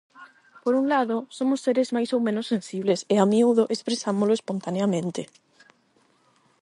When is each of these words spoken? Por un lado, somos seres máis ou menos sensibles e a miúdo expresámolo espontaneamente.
Por 0.63 0.73
un 0.81 0.85
lado, 0.93 1.15
somos 1.37 1.59
seres 1.65 1.93
máis 1.95 2.09
ou 2.15 2.19
menos 2.27 2.49
sensibles 2.53 2.99
e 3.13 3.15
a 3.23 3.25
miúdo 3.31 3.63
expresámolo 3.75 4.33
espontaneamente. 4.39 5.21